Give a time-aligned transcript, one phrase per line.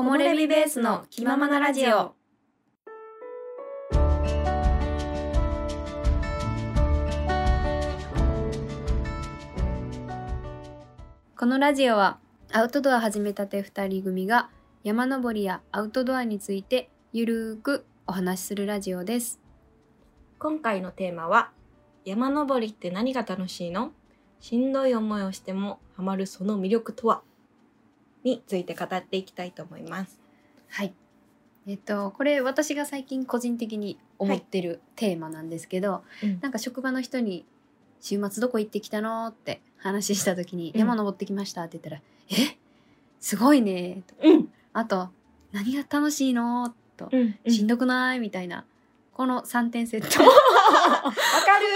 [0.00, 2.14] 木漏れ日ベースの気ままなラジオ。
[11.36, 12.18] このラジオは
[12.50, 14.48] アウトドア始めたて二人組が
[14.84, 19.38] 山登りやアウトドアについてゆるーくお話しするラジオです。
[20.38, 21.50] 今回のテーマは
[22.06, 23.92] 山登りって何が楽しいの？
[24.40, 27.20] しんどい思いをしてもハマるその魅力とは？
[28.24, 30.18] について語っていきたいと思います。
[30.68, 30.92] はい。
[31.66, 37.44] えっと、これ私が最近個人的に思ってるテーマなんですけど、うんなんか職場の人に
[38.00, 42.56] 「週末どこ行ってきたの?」って話した時に「うん山登ってきました」って言ったら「え？
[43.20, 45.10] すごいね」とうん、あと
[45.52, 48.64] 「何が楽しいの?」とうん、「しんどくない?」みたいな
[49.12, 50.06] この3点セット。
[50.24, 51.66] わかる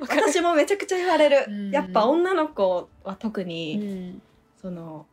[0.00, 4.22] 私もめちゃくちゃ言われる、うんやっぱ女の子は特うに、ん
[4.60, 5.06] その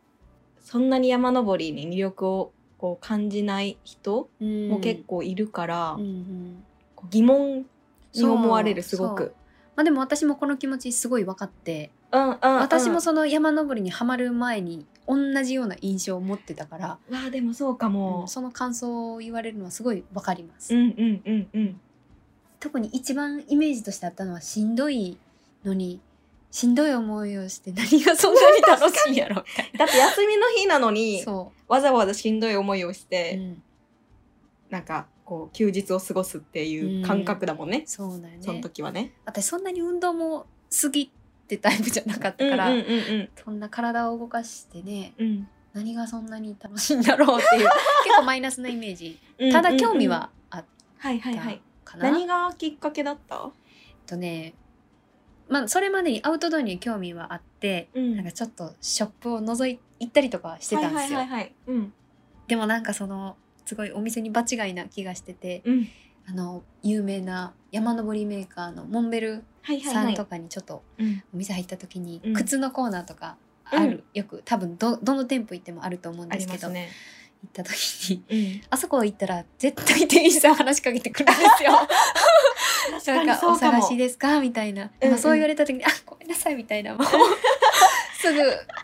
[0.64, 6.64] そんなに山登りに魅力をこう感じない人も結構いるから、うんうん。
[7.10, 7.66] 疑問
[8.14, 9.34] に思われるすごく。
[9.76, 11.90] まあでも私もこの気持ちすごい分かって。
[12.10, 18.22] うんうんうん、私もその山登りにはまる前に同じような印象を持ってたから、わあでもそうかも。
[18.22, 21.80] うん、その感想を言われるのはすごい分かります、うんうんうんうん。
[22.60, 25.18] 特に一番イメージとしてあったのはしんどい
[25.64, 26.00] のに
[26.54, 29.44] しんどい思いをして何がそんなに楽しいんやろだっ
[29.88, 33.62] て休みの日なのなにそわざわざしんどい思いをしう、て、うん、
[34.70, 39.14] なんかこう休日を過ごすっていう感覚だもんね、そうだよそのね時はね。
[39.24, 42.88] 私そんなに運動も好きってタイプじゃなかったから、うんうんう
[43.22, 45.48] んそんな体を動かしてねうん。
[45.72, 47.68] 何がそんに楽しいんだろうっていう
[48.06, 49.18] 結構マイナスなイメージ。
[49.38, 50.64] うんただ興味はあっ
[50.98, 51.60] はいはいはい。
[51.84, 53.50] たかな、何がきっかけだった？
[54.06, 54.54] とね
[55.48, 61.20] まあそれまでにアウトドアに興味はあって、うんなんかちょっとショップを覗い行ったりとかはしてたんですよ、
[62.48, 65.88] でもなんかそのすごいお店に場違いな気がしててうん。
[66.26, 69.44] あの有名な山登りメーカーのモンベル
[69.84, 70.24] さんと。
[70.24, 76.88] かにちょっとうんお店入った時に、うん靴のコーナーとかある、うんよく多分どどの店舗行ってもあると思うんあですけど、ね。
[77.42, 78.62] 行った時にうん。
[78.70, 81.72] あそこ行ったら絶対店員さん話しかけてくるんですよ。
[83.06, 83.96] なんかお探し。
[83.96, 84.40] ですか？
[84.40, 85.10] みたいな、うんうん。
[85.10, 86.94] まあ、そう言われた時に「あごめんなさい」みたいな。
[86.94, 87.06] もう
[88.20, 88.40] すぐ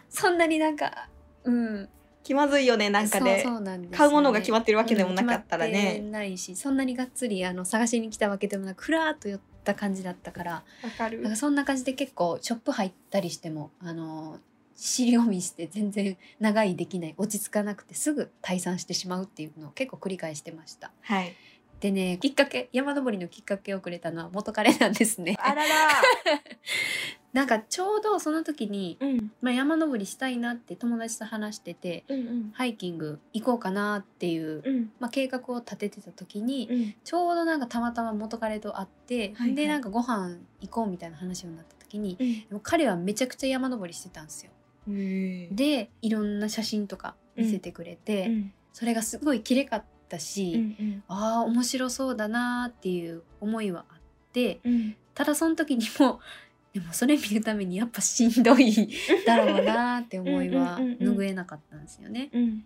[0.09, 1.09] そんなになんか
[1.45, 1.89] うん。
[2.23, 3.41] 気まずいよねなんかね。
[3.43, 3.97] そうそうなんでね。
[3.97, 6.11] 買うものが決まってるわけでもなかったらうん。
[6.13, 10.53] ないしそんなにがっつりあの探しに来たわけでもなくふらーっと寄った感じだったから。
[10.53, 11.21] わかる。
[11.23, 14.39] なんかそんな感じで結構ショップ入ったりしてもあの
[14.77, 20.91] 尻込みして全然長いできない落ち着かなくてすぐ退散してしまうっていうのを結構繰り返してました。
[21.03, 21.35] はい。
[21.81, 25.37] でねきっかけ山登りのきっかけをくれたのは元彼なんですね。
[25.41, 25.69] あらら。
[27.33, 29.33] なんかちょうどその時に、うん。
[29.41, 32.51] まあ、山登りしたいなって友達と話しててうんうん。
[32.53, 34.93] ハイキング行こうかなっていう、うん。
[34.99, 36.95] まあ、計画を立ててた時に、うん。
[37.05, 39.55] ちょうどなんかたまたま元彼と会って、はいはい。
[39.55, 42.61] でなんかご飯行こうみたいな話になった時にうん。
[42.61, 44.51] 彼はめちゃくちゃ山登りしてたんですよ。
[44.87, 48.53] でいろんな写真とか見せてくれて、うん。
[48.73, 49.87] それがすごい綺麗かった
[50.19, 51.03] し、うんうん。
[51.09, 53.99] ああ面白そうだなーっていう思いはあっ
[54.33, 54.97] てうん。
[55.15, 56.21] ただその時にも
[56.73, 58.73] でもそれ見るためにやっぱしんどい
[59.27, 62.31] だろうなーって思いは拭えなかったんですよね。
[62.33, 62.65] うん。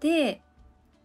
[0.00, 0.40] で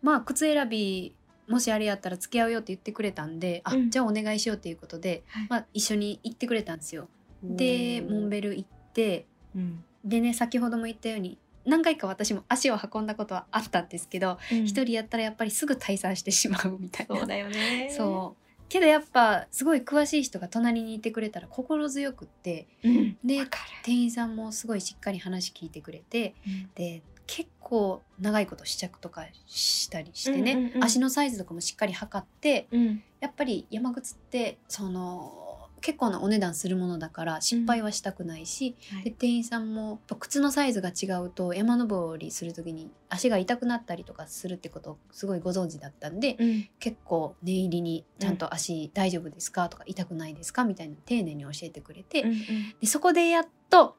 [0.02, 1.16] まあ靴選び
[1.48, 3.90] もしあれやったら付き合うよって言ってくれたんで、あうん。
[3.90, 5.48] じゃあお願いしようっていうことで、はい。
[5.50, 7.08] まあ、一緒に行ってくれたんですよ。
[7.44, 9.26] でモンベル行って
[9.56, 9.84] うん。
[10.04, 17.16] でね先ほども言ったように何回か私も足を運んだことはあったんですけどうん一、人やったらやっぱりすぐ退散してしまうみたいな。
[17.18, 17.90] そうだよね。
[17.96, 23.18] そうけどやっぱすごい詳しい人が隣にいてくれたら心強くってうん。
[23.24, 23.46] で
[23.84, 26.70] 店員さんもすごいしっかり話聞いてくれてる。
[26.76, 33.04] で結構長いこと試着とかしたりしてね、うんうんうん足のサイズとかもしっかり測ってうん。
[33.20, 35.45] やっぱり山靴ってその
[35.86, 46.70] 結構なお値段するものだから失敗はしたくないし、で店員さんも靴のサイズが違うと山登りする時に足が痛くなったりとかするってことをすごいご存知だったんで、うん。
[46.80, 49.70] 結構念入りにちゃんと足大丈夫ですか？
[49.70, 50.64] とか痛くないですか？
[50.64, 52.34] みたいな丁寧に教えてくれて、うん
[52.82, 53.96] でそこでやっと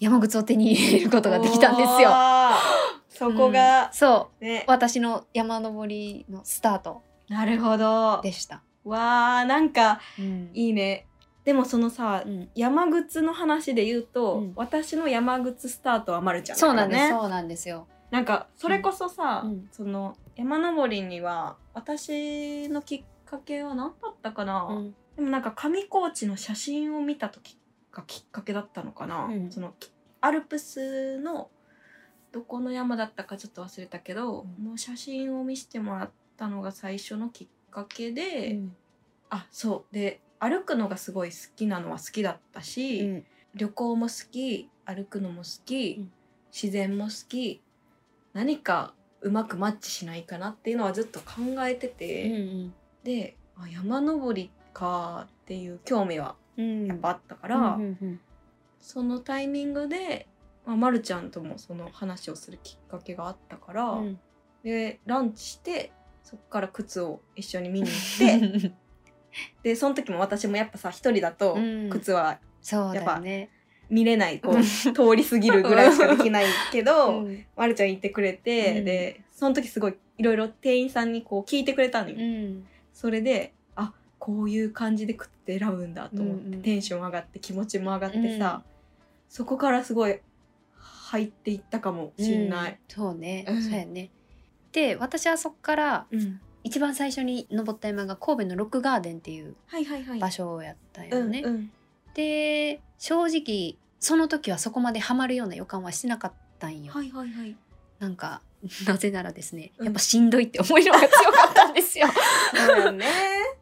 [0.00, 2.10] 山靴を手に入れることができたんですよ。
[3.08, 4.64] そこうんが、そうね。
[4.66, 8.20] 私の山登りのスタートなるほど。
[8.22, 8.64] でした。
[8.82, 11.04] わあなんかうんいいね。
[11.48, 12.50] でもそのさ、うん。
[12.54, 14.52] 山靴の話で言うと、うん。
[14.54, 16.94] 私の山靴スタートはまるちゃんだそうからね。
[16.94, 17.88] なんです、そうなんですよ。
[18.10, 19.68] なんかそれこそさ、うん。
[19.72, 24.94] その山登りには私のきっかけは何だったかな、うん。
[25.16, 27.56] でもなんか上高地の写真を見た時
[27.92, 29.50] がきっかけだったのかな、うん。
[29.50, 29.90] そのき
[30.20, 31.48] アルプスの
[32.30, 34.72] どこの山だったかちょっと忘れたけど、うん。
[34.72, 38.76] の写真を見せてもらったのが最初のきっかけで、うん。
[39.30, 39.94] あそう。
[39.94, 43.24] で歩くのがすごい好きなのは好きだったし、うん。
[43.54, 46.12] 旅行も好き歩くのも好き、うん。
[46.52, 47.62] 自然も好き
[48.32, 51.34] 何かうまくマッチしないかなっていうのはずっと考
[51.66, 52.74] えてて、うん
[53.04, 56.86] であ山登りかっていう興味はうん。
[56.86, 58.20] やっぱあったから、うんうん。
[58.80, 60.28] そのタイミングで、
[60.64, 64.20] まあ、まるちゃんともその話をするきっかけがあったから、うん。
[64.62, 65.92] でランチして
[66.22, 68.72] そっから靴を一緒に見に行って
[69.62, 71.90] でその時も私もやっぱさ一人だとうん。
[71.90, 73.50] 靴はそうだよね。
[73.90, 77.46] 見れない、こう通り過ぎるぐらいしかできないけど、 うん。
[77.56, 78.84] まるちゃん言ってくれて、うん。
[78.84, 82.16] でその時すごいいろいろ店員さんにこう聞いてくれたのよ。
[82.18, 82.66] うん。
[82.92, 86.62] それであこういう感じで靴って選ぶんだと思って、うんうん。
[86.62, 88.62] テンション上がって気持ちも上がってさ、
[89.28, 90.20] そこからすごい
[90.76, 92.72] 入っていったかもしんない。
[92.72, 92.78] うん。
[92.88, 93.62] そうね、うん。
[93.62, 94.10] そうやね。
[94.72, 99.56] で私はそこからうん一番最初に登った山が神戸のロックガーデンっていう。
[100.20, 101.42] 場所をやったうよね。
[102.14, 106.92] で正直その時はそこまでハマるような予感はしてなかったんよ。
[106.92, 107.56] はいはいはい。
[107.98, 108.42] なんか
[108.86, 112.06] なぜならですねうんやっぱしんどいって思いのが強かったんですよ。
[112.92, 113.06] ね。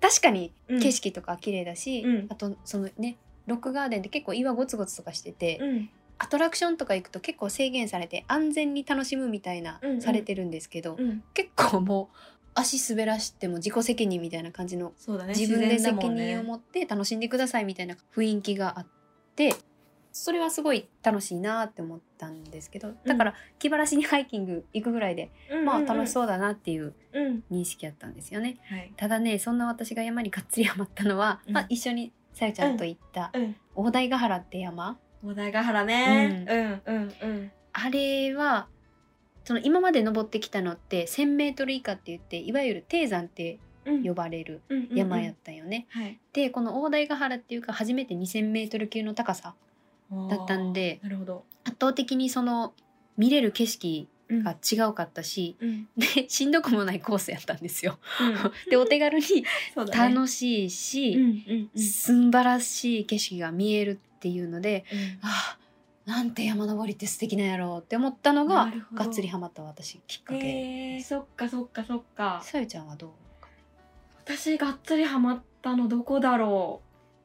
[0.01, 11.23] 確かにうん景色とか綺麗だし、うんあとそのねロックガーデンって結構岩ゴツゴツとかしてて、うんアトラクションとか行くと結構制限されて安全に楽しむみたいな、うんうんされてるんですけど、うん。
[11.35, 12.17] 結構もう
[12.57, 15.35] 足滑らしても自己責任みたいな感じのそうだね。
[15.35, 18.87] 自分で責任を持って楽しんでくださいみたいな雰囲気があっ
[19.37, 19.55] て
[20.11, 25.31] それはすごい楽しいなって思ったんですけどだから気晴らしにハイキング行くぐらいで、
[25.67, 27.27] まあ楽しうそうだなっていううん。
[27.27, 27.45] うん。
[27.51, 28.57] 認識やったんですよね。
[28.69, 28.93] はい。
[28.97, 33.57] ただねそんな私が山にがっつりハマったのは、うんまあ、一緒にさゆちゃんと行ったうん。
[33.75, 36.47] 大台ヶ原って山お台ヶ原ね。
[36.49, 37.53] うんうんうん。
[37.75, 38.69] あれは
[39.47, 45.87] その今まで登ってきたのって1,000メートル以下って言っていわゆる低山ってうん呼ばれるうんうんうん山やったんよね。
[45.91, 46.19] はい。
[46.33, 49.55] でこの大台ヶ原っていうか初めて2,000メートル級の高さ
[50.29, 51.45] だったんであーなるほど。
[51.65, 52.75] 圧倒的にその
[53.17, 55.87] 見れる景色うんが違うかったし、うん。
[55.97, 58.01] でしんどくもないコースやったんですよ。
[58.21, 59.25] うん でお手軽に。
[59.95, 65.59] 楽しいし、うんうんうん素晴らしい景色が見えるっていうのでうんああ
[66.07, 72.41] なんて山登りって素敵なんやろうって思ったのががっつりハマった私きっかけへえそっかそっかそっか。
[72.45, 73.11] さゆちゃんはどう
[74.25, 76.81] 私がっつりハマったのどこだろ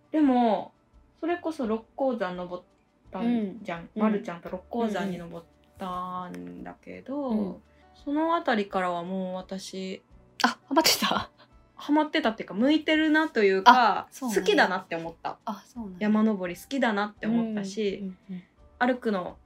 [0.09, 0.11] う。
[0.11, 0.71] でも
[1.19, 2.63] それこそ六甲山登っ
[3.11, 4.01] たんじゃん、うん。
[4.01, 5.45] まるちゃんと六甲山に登っ
[5.77, 7.55] たんだけど、うん。
[8.03, 10.01] その辺りからはもう私
[10.43, 11.29] あハマってた？
[11.75, 15.37] ハマってたっていうか向いてるなというか好きだなって思った。
[15.45, 15.97] あそうなんや。
[16.01, 18.43] 山登り好きだなって思ったし、うんうん
[18.81, 19.37] 歩くの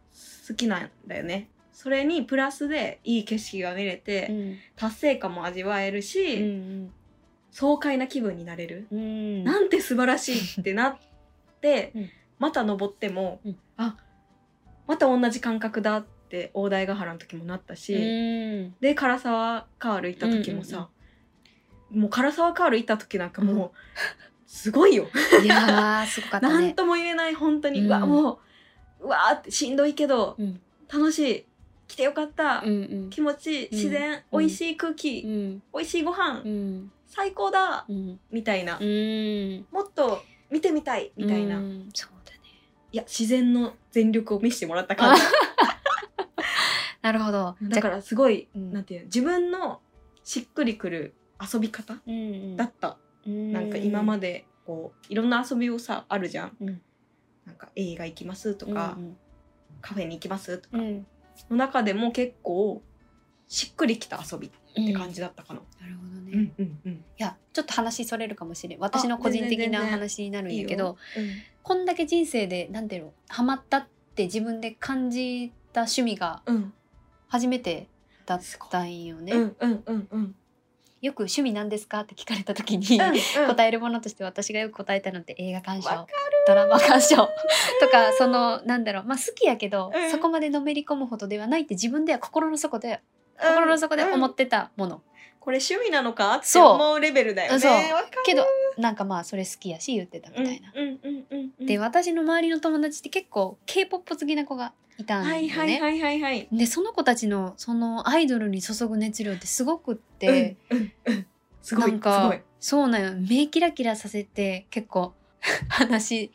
[0.47, 1.49] 好きなんだよね。
[1.73, 4.57] それにプラスでいい景色が見れて、うん。
[4.77, 6.93] 達成感も味わえるし、うん
[7.51, 8.99] 爽快な気分になれる、うん。
[8.99, 10.97] うんなんて素晴らしいってなっ
[11.61, 12.09] て、うん。
[12.39, 13.57] また登っても、うん。
[13.77, 13.97] あ
[14.87, 18.75] また同じ感覚だって大台ヶ原の時もなったし、うん。
[18.79, 20.89] で唐沢カール行った時もさ、
[21.91, 23.71] もう唐沢カール行った時なんかもう、
[24.47, 25.07] すごいよ。
[25.43, 26.53] いやーすごかったね。
[26.55, 27.87] なんとも言えない本当に、うん。
[27.87, 28.37] うわもう
[29.01, 30.61] うわーってしんどいけどうん。
[30.91, 31.45] 楽しい。
[31.87, 33.09] 来てよかった、うんうん。
[33.09, 33.69] 気持ちいい。
[33.71, 34.39] 自然、うん。
[34.39, 35.63] 美味しい空気、うん。
[35.73, 36.91] 美味しいご飯、うん。
[37.05, 38.19] 最高だ、うん。
[38.31, 39.65] みたいな、うん。
[39.71, 41.11] もっと見てみたい。
[41.15, 41.89] みたいな、いうん。
[41.93, 42.39] そうだね。
[42.91, 45.21] や自然の全力を見せてもらった感じ。
[47.01, 47.55] なるほど。
[47.61, 48.73] だからすごい、うん。
[48.73, 49.79] なんていうの自分の
[50.23, 52.55] しっくりくる遊び方うんうん。
[52.55, 56.81] だった、なんか今までこういろんな遊びをさあるじゃん、うん
[57.45, 59.17] なんか映画行きますとか、うん
[59.81, 60.83] カフェに行きますとか、うん。
[60.83, 61.07] うん
[61.49, 62.81] の中でも結構
[63.49, 64.51] しっくりきた遊びっ
[64.85, 65.59] て感じだったかな。
[65.81, 67.03] なるほどね、うんいうんうん。
[67.17, 68.79] やちょっと話それるかもしれん。
[68.79, 71.33] 私の個人的な話になるんやけどいいよ。
[71.61, 76.73] こんだけ人生でなんていうのハマったって自分で感じた趣味がうん。
[77.27, 77.87] 初めて
[78.25, 80.35] だったんよね、うんうんうんうん。
[81.01, 81.99] よく趣味なんですか？
[81.99, 83.13] って聞かれた時に、うん
[83.47, 85.89] 答えるものとして私がよく答えたのって映画鑑賞
[86.47, 87.15] ドラマ鑑賞
[87.79, 89.03] とかそのなんだろう。
[89.03, 90.11] まあ好きやけど、うん。
[90.11, 93.01] そこまでのめり込むほどではないって自分では心の底で
[93.39, 94.31] 心の底で思うん。
[94.31, 95.01] ってたもの、
[95.39, 96.35] これ趣味なのか？
[96.35, 96.65] ってそう。
[96.73, 97.91] 思うレベルだよね。
[98.25, 98.45] けど
[98.77, 101.65] なんかまあそれ好きやし言ってたみたいな。
[101.65, 105.33] で私の周りの友達って結構 k p o p 好きな子がいたんよね。
[105.33, 106.47] はいはいはいはいはい。
[106.51, 111.27] でその子たちのそのアイドルに注ぐ熱量ってすごくって、うんうんうん。
[111.61, 111.91] すごい。
[111.91, 112.37] なんか。
[112.59, 113.11] そうなんよ。
[113.29, 115.13] 目キラキラさせて結構
[115.69, 116.31] 話。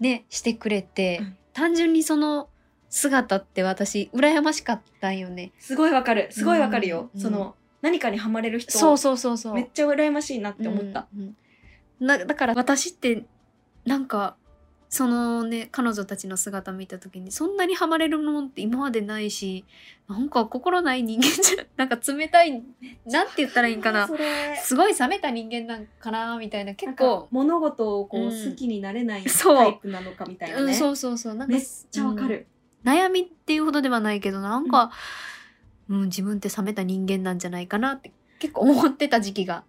[0.00, 1.36] ねしてくれて、うん。
[1.52, 2.48] 単純にその
[2.88, 5.52] 姿って私羨ましかったんよね。
[5.58, 6.28] すごいわかる。
[6.30, 8.78] すごいわかるよ、うんその何かにハマれる人。
[8.78, 9.54] そうそうそうそう。
[9.54, 11.36] めっちゃ羨ましいなって思った、うん
[12.04, 13.24] だから私って
[13.84, 14.36] なんか
[14.92, 19.64] そのね彼女たちの姿見た時にそんなにハマれるものって今までないし
[20.06, 22.62] なんか心ない人間じゃ なんか冷たい
[23.06, 24.06] なんて言ったらいいんかな。
[24.62, 26.74] すごい冷めた人間なんかなみたいな。
[26.74, 28.50] 結構物事をこう、うん。
[28.50, 29.56] 好きになれないそう。
[29.56, 31.34] タイプなのかみたいなね、うん、そうそうそう。
[31.36, 32.46] なんかめっちゃわかる、
[32.84, 32.92] うん。
[32.92, 34.92] 悩みっていうほどではないけどなんか、
[35.88, 36.02] うん。
[36.04, 39.64] 自分って冷めた人間なんじゃないかなって結構思ってた時期が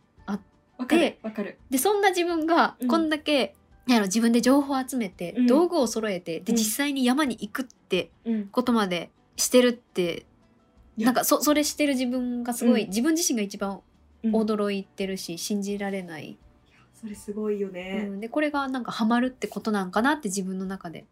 [0.78, 1.58] わかるでわかる。
[1.70, 2.88] でそんな自分がうん。
[2.90, 3.56] こんだけ、
[3.88, 5.48] やろ自分で情報を集めて、うん。
[5.48, 6.58] 道具を揃えてでうん。
[6.58, 8.48] 実際に山に行くってうん。
[8.48, 10.26] ことまでしてるって、
[10.98, 11.08] いや。
[11.08, 12.88] なんかそそれしてる自分がすごい、うん。
[12.90, 13.82] 自分自身が一番
[14.24, 14.36] うん。
[14.36, 16.38] 驚いてるし、信じられない、
[16.94, 18.20] それすごいようね、ん。
[18.22, 21.06] でこれがなんかハマるってことなんかなって自分の中で、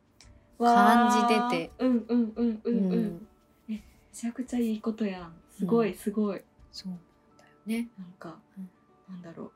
[0.58, 0.74] わー。
[0.74, 1.72] 感じてて。
[1.80, 3.28] うんうんうんうんうん、うん。
[3.68, 3.82] め
[4.14, 5.34] ちゃくちゃいいことやん。
[5.58, 7.00] すごいすごい、そうなん
[7.38, 7.44] だ
[7.76, 7.90] よね。
[8.00, 8.70] なんか、うん。
[9.10, 9.52] なんだろう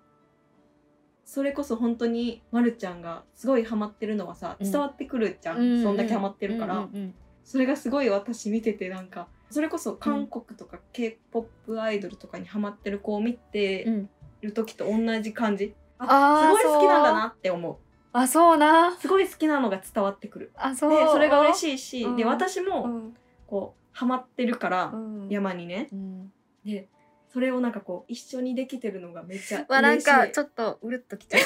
[1.35, 4.71] それこそ本当にまるちゃんがすごいハマってるのはさうん。
[4.71, 7.13] 伝わってくるじゃん、そんだけハマってるから、うんうん
[7.43, 14.09] それがすごい私見ててなんかそれこそ韓国とか k p o p アイドルとかにハマってる子を見うんてうん。
[14.41, 17.75] る時と同じ感じ、あーすごい好きなんだなって思う。
[18.13, 18.95] あそうな。
[18.97, 20.51] すごい好きなのが伝わってくる。
[20.55, 20.89] あそう。
[20.91, 22.15] でそれが嬉い、しいし、うん。
[22.15, 23.13] で私うもん。
[23.45, 25.89] こうハマってるから、うん、山にね。
[25.91, 26.31] うん。
[26.63, 26.87] で
[27.35, 29.71] それをなんかこう一緒にできてるのがめっちゃ嬉しい。
[29.73, 31.37] わなんかちょっとうるっときちゃ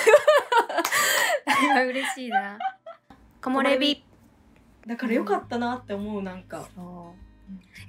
[1.84, 1.88] う。
[1.89, 2.60] 嬉しいな。
[3.41, 4.03] 木漏れ日
[4.86, 7.28] だからよかったなって思うなんか、そう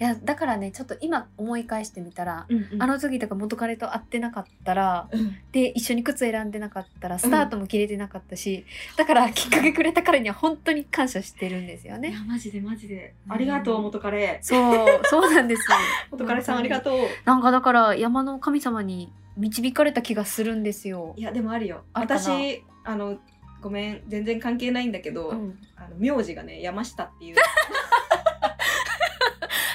[0.01, 2.83] いやだからねちょっと今思い返してみたら、うんうん。
[2.83, 5.37] あの時とか元彼と会ってなかったらうん。
[5.53, 8.65] で一緒に靴選んでなかったらスタートも切れてなかったし、
[8.97, 12.11] だからきっかけくれた彼には本当に感謝してるんですよね。
[12.11, 13.15] いやマジでマジで。
[13.27, 13.33] うん。
[13.33, 14.39] ありがとう元彼。
[14.43, 15.69] そうそうなんです
[16.11, 16.99] 元彼さんありがとう。
[17.25, 21.15] なんかだから山の神様に導かれた気がするんですよ。
[21.17, 21.23] い。
[21.23, 21.85] やでもあるよ。
[21.93, 23.19] あ私あの
[23.61, 25.59] ごめん全然関係ないんだけど、うん。
[25.77, 27.37] あの名字がね山下っていう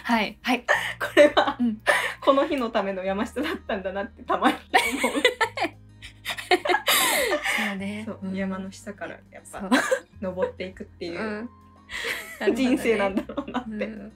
[0.06, 0.38] はい。
[0.44, 0.64] はい。
[1.02, 1.82] これは、うん。
[2.22, 4.58] この日のための山下だったんだなってたまに
[5.04, 5.14] 思う。
[7.68, 8.04] そうね。
[8.06, 8.36] そう、ん。
[8.36, 9.68] 山の下からやっぱ
[10.22, 11.50] 登っていくっていう、うん。
[12.54, 14.14] 人生なんだろうなって、うん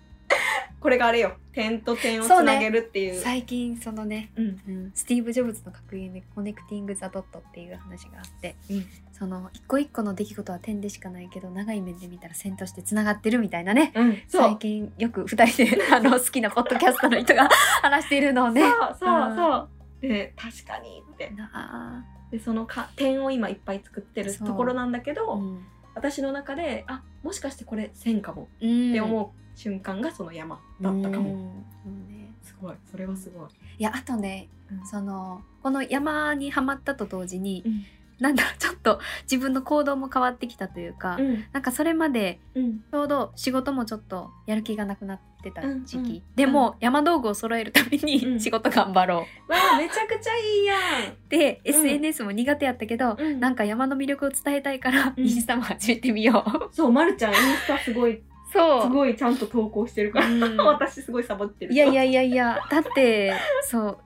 [0.80, 1.34] これがあれよ。
[1.52, 3.20] 点と点をつなげるっていう。
[3.20, 8.86] 最近そのね、うんうん、スティーブ・ジョブズの格言で「コネクティング・ザ・ドット」っていう話があって、うん。
[9.12, 13.92] その一個一個の出来事は点でしかないけど長い面で見たら線としてつながってるみたいなね。
[13.94, 17.50] うん、最近よく二人で あの好きなポッドキャストの人が
[17.82, 18.62] 話しているのをね。
[18.62, 19.36] そうそううん。
[19.36, 19.70] そう。
[20.02, 21.30] で確かにって。
[21.32, 25.66] なでそのか点を今いっぱい作ってるところなんだけあ、ど、うん
[25.96, 28.92] 私の中であもしかしてこれ線かもうん。
[28.92, 31.52] って思う瞬間がその山だったかも、
[32.42, 32.76] すごい。
[32.90, 34.88] それはすごい、いやあとねうん。
[34.88, 37.84] そのこの山にはまったと同時に、うん。
[38.20, 41.46] なんだろうちょっと自分の行動も変わってきたというか、うん。
[41.52, 42.80] なんかそれまでうん。
[42.80, 46.22] ちょうど仕事もちょっとやる気がなくなってた時期、うんうん。
[46.36, 48.40] でも、山道具を揃えるためうにん。
[48.40, 50.76] 仕事頑張ろう、わあめちゃくちゃいいや
[51.30, 53.40] で、うん SNS も苦手やったけど、ん、うん。
[53.40, 55.26] なんか山の魅力を伝えたいから、うん。
[55.26, 56.76] インスタも始めてみよう。
[56.76, 58.82] そうまるちゃんインスタすごいそう。
[58.84, 60.58] すごいちゃんと投稿してるから、うん。
[60.58, 61.74] 私すごいサボってる。
[61.74, 63.98] いやいやいやいやだってそう。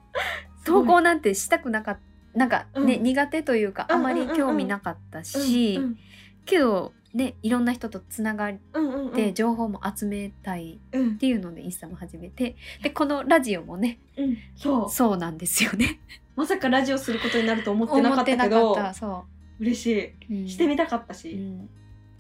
[0.66, 2.02] 投稿なんてしたくなかった。
[2.34, 3.04] なんかね、うん。
[3.04, 5.98] 苦手というかあまり興味なかったし、うん。
[6.46, 9.14] けどねいろんな人とつながっうんうんうん。
[9.14, 11.10] て情報も集めたいうん。
[11.12, 14.38] っていうのでインスタも始めてでこのラジオもねうん。
[14.56, 14.90] そう。
[14.90, 16.00] そうなんですよね。
[16.36, 19.00] まさかラジオすることになると思ってなかったけ思どってなかった。
[19.00, 19.26] そ
[19.60, 20.50] 嬉しい、う、うん。
[20.50, 21.70] してみたかったし、うん。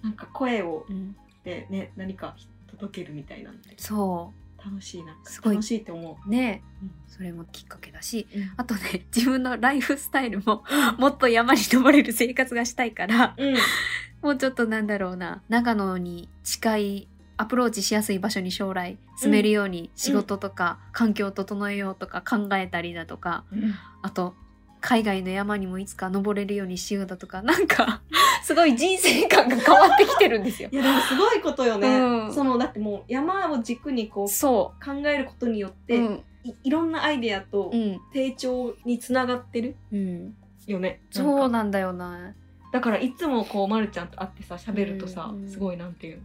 [0.03, 1.15] なんか声をうん。
[1.43, 2.35] でね何か
[2.67, 3.73] 届けるみたいなんで。
[3.77, 4.31] そ
[4.65, 5.55] 楽しいなすごい。
[5.55, 6.29] 楽しいって思う。
[6.29, 6.91] ね、うん。
[7.07, 8.27] それもきっかけだし。
[8.33, 10.63] う、あとね 自分のライフスタイルも
[10.97, 13.55] もっと山に登れる生活がしたいからうん。
[14.21, 15.43] もうちょっとなんだろうな。
[15.49, 23.73] 長野に近いアプローチしやすい場所に将来住めるように仕事とか環境を整えようとか考えたりだとか、うん。
[24.01, 24.35] あと
[24.83, 28.01] 海外の山にもいつか登れるようにしようだとかなんか
[28.43, 30.67] すごい人生観が変わってきてるんですよ。
[30.73, 30.75] い。
[30.75, 32.33] やでもすごいことよね、うん。
[32.33, 36.23] そのだってもう山を軸にこうそ考えることによっう、て、うん。
[36.43, 38.01] いいろんなアイデアとうん。
[38.13, 40.35] 成長につながってるうん、
[40.67, 40.99] よね。
[41.11, 42.35] そうなんだよな。
[42.73, 45.49] だからいつもこうまるちゃんと会ってさ喋るとさ、うん。
[45.49, 46.23] すごいなんていうの。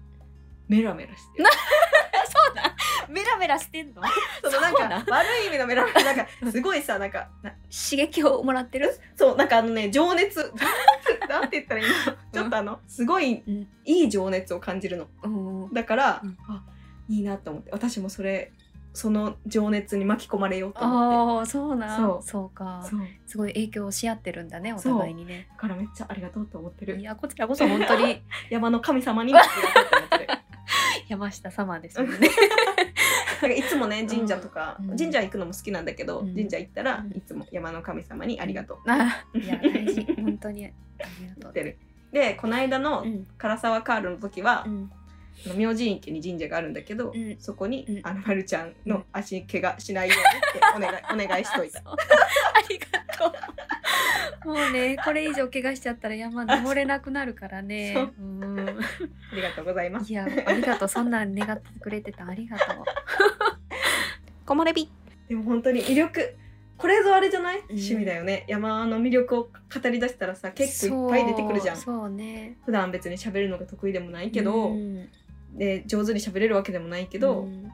[0.66, 1.42] メラメラして
[3.08, 4.02] メラメラしてんの？
[4.44, 8.94] そのなんそうなか悪い意味のメラメラなんかすごいさなんかな刺激をもらってる？
[9.16, 10.52] そうなんかあのね情熱。
[11.28, 12.12] なんて言ったらいいの？
[12.32, 13.68] ちょっとあのすごいうん。
[13.84, 15.06] いい情熱を感じるの。
[15.22, 15.28] う
[15.70, 15.72] ん。
[15.72, 16.36] だから、うん。
[16.48, 16.62] あ
[17.08, 17.70] いいなと思って。
[17.72, 18.52] 私もそれ
[18.94, 22.00] その情熱に巻き込まれようと思っああそうなん？
[22.00, 22.22] そう。
[22.22, 22.80] そうか。
[22.84, 23.00] てそう。
[23.26, 24.94] すごい影響をし合ってるんだねおそう。
[24.94, 25.48] 互いにね。
[25.50, 26.98] だからめっちゃありがとうと思ってる。
[26.98, 30.38] いやこちらこそ本当に 山の神様にもありがとうと思ってる。
[31.08, 32.28] 山下様ですもんね
[33.42, 34.96] なんかいつもね神社とか、うん。
[34.96, 36.34] 神社行くのも好きなんだけど、うん。
[36.34, 37.16] 神社行ったらうん。
[37.16, 38.78] いつも山の神様にありがとう。
[38.86, 40.06] あいや大事。
[40.16, 40.66] 本当に。
[40.66, 40.70] あ
[41.20, 41.78] りがとうてる。
[42.12, 43.26] でこの間のうん。
[43.38, 44.66] 唐沢カールの時は
[45.54, 47.36] 明神池に神社があるんだけど、うん。
[47.38, 48.00] そこに、うん。
[48.02, 51.80] あのまるちゃんの足怪我しないようにってお願い お願いしといた。
[51.80, 51.94] あ
[52.68, 53.32] りがとう。
[54.44, 57.94] もうね、これ以上怪我しちゃったら山登れなくなるからね。
[58.18, 58.22] う。
[58.22, 58.68] ん。
[58.68, 60.10] ありがとうございます。
[60.10, 60.88] いや、ありがとう。
[60.88, 62.26] そんなん願ってくれてた。
[62.26, 62.84] ありがとう。
[64.48, 64.88] 木漏れ日
[65.28, 66.34] でも本当に魅力。
[66.78, 67.60] これぞあれじゃない、ん。
[67.68, 68.46] 趣味だよね。
[68.48, 71.76] 山の魅力を語り出したらさ結構いっぱい出てくるじゃん。
[71.76, 72.56] そうね。
[72.64, 75.08] 普段別に喋るのが得意でもないけど、うん。
[75.52, 77.70] で上手に喋れるわけでもないけど、うん。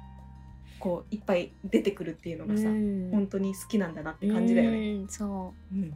[0.80, 3.10] こういっぱい出てくるっていうのがさ、うん。
[3.12, 4.78] 本当に好きなんだなって感じだよね。
[4.94, 5.76] うんそう。
[5.76, 5.94] ん。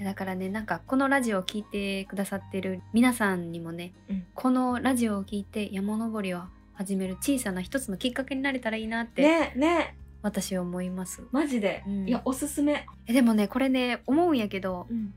[0.00, 0.04] う。
[0.04, 4.26] だからね、なんかこのラジオを聞いてくださってる皆さんにもね、うん。
[4.34, 6.42] このラジオを聞いて山登りを
[6.78, 9.96] 始める小さな一つのきっかけになれたらいいなってねね。
[10.22, 11.24] 私は思います。
[11.32, 12.08] マジで、うん。
[12.08, 12.86] いやおすすめ。
[13.08, 15.12] えでもねこれね思うんやけどうん。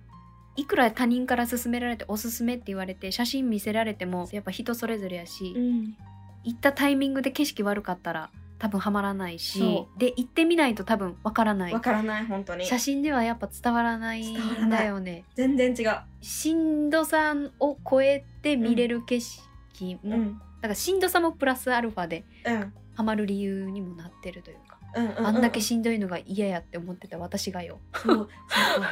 [0.56, 5.96] いくら他人から勧められておすすめって言われて写真見せられてもやっぱ人それぞれやし、うん。
[6.44, 11.74] 行ったタイミングで景色悪かったら多分ハマらないしそで行ってみないと多分わからない。
[11.74, 12.66] わからない本当に。
[12.66, 15.26] 写真ではやっぱ伝わらないんだよね。
[15.36, 16.00] 全然違う。
[16.22, 22.74] しんどさを超えて見れる景色も、うんだからしんどさもプラスアルファでうん。
[22.94, 25.28] ハマる理由にもなってるというか、うんうんうん。
[25.28, 28.30] あんだけしんどいのが嫌やって思ってた私がよ、そう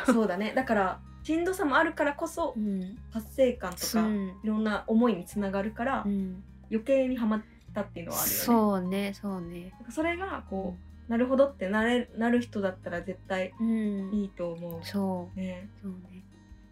[0.05, 0.53] そうだね。
[0.55, 2.97] だからしんどさもあるからこそうん。
[3.13, 4.09] 達成感とか、う。
[4.09, 6.41] んいろんな思いにつながるから、うん。
[6.71, 7.41] 余計にハマっ
[7.73, 8.43] たっていうのはあるよね。
[8.45, 9.73] そうねそうね。
[9.89, 10.75] それがこ
[11.07, 14.11] うなるほどってなれなる人だったら絶対うん。
[14.13, 15.41] いいと思そうう。
[15.41, 15.69] ね。
[15.81, 16.23] そうね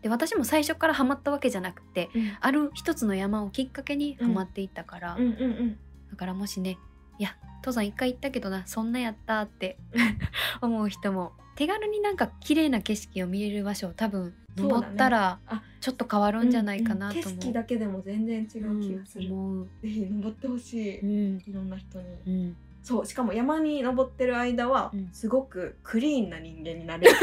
[0.02, 5.34] で私も最初からハマったわけじゃなくてある一つの山をきっかけにハマっていったから、うんうんう
[5.64, 5.78] ん。
[6.12, 6.78] だからもしね
[7.20, 9.78] いや登山一回行ったけどなそんなやったって
[10.62, 17.40] 思う人も手軽になんか綺麗な景色を見れる場所を多分登ったらあちょっと変わるんじゃないかなとうんうん思う。
[17.40, 19.28] 景色だけでも全然違う気がする。
[19.30, 21.00] うん思うぜひ登ってほしい。
[21.00, 22.06] うんいろんな人に。
[22.28, 27.16] うんそうしかも山に登ってる間はうんすごくクリーンな人間になれる。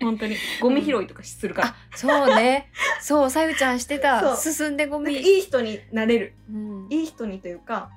[0.00, 1.68] 本当にゴミ拾いとかするから。
[1.68, 6.34] あそうねそうさゆちゃんしてたそう進んでゴなんかミいい人になれる。
[6.50, 7.90] うんいい人にというか、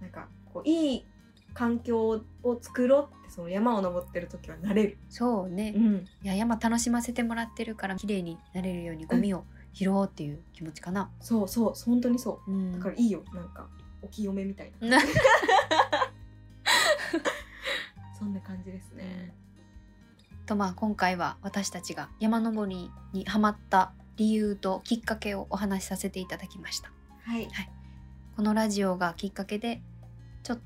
[0.00, 1.04] なんかこういい
[1.54, 4.98] 環境を作ろうってその山を登ってる時はなれる。
[5.08, 6.06] そうねん。
[6.22, 11.10] いや山楽しませてもらってるから綺麗になれるようにゴミを拾おうっていう気持ちかな。
[11.20, 12.54] そうそう本当にそうう。
[12.54, 13.68] んだからいいよなんか
[14.02, 14.88] お清めみたいな。
[14.88, 14.98] な
[18.18, 19.34] そんな感じですね。
[20.46, 26.90] とまあ今回は私たちが山登りにハマった理由ときっかけをお話しさせていただきました。
[27.24, 27.48] はい。
[28.36, 29.82] このラジオがきっかけで
[30.42, 30.60] ちょっ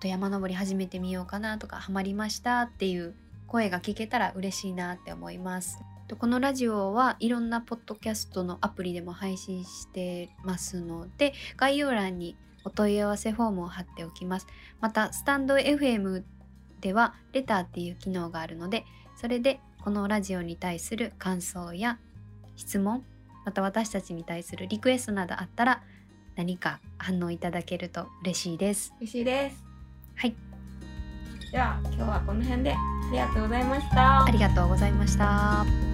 [0.00, 3.14] と山登り始めてみようかなとかハマりましたっていう
[3.46, 5.78] 声が聞けたら嬉しいなって思います。
[6.06, 14.46] とこのラジオはいろんなポッドキャストのアプリでも配信してますので概要欄にお問い合わせフォームを貼っておきます。
[14.80, 16.22] またスタンド FM
[16.80, 18.84] ではレターっていう機能があるので
[19.16, 21.98] それでこのラジオに対する感想や
[22.56, 23.04] 質問
[23.44, 25.82] また私たちに対するリクエストなどあったら
[26.36, 28.92] 何か反応いただけると嬉しいです。
[28.98, 29.64] 嬉しいです。
[30.16, 30.34] はい、
[31.52, 32.76] では今日はこの辺であ
[33.12, 34.30] りがとうございましたあ。
[34.30, 35.93] りがとうございました。